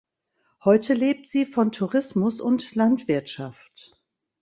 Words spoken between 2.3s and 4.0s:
und Landwirtschaft.